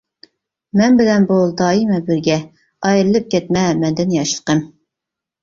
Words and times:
مەن 0.79 0.95
بىلەن 1.01 1.27
بول 1.31 1.53
دائىما 1.59 1.99
بىرگە، 2.07 2.39
ئايرىلىپ 2.89 3.29
كەتمە 3.35 3.67
مەندىن 3.85 4.19
ياشلىقىم. 4.19 4.67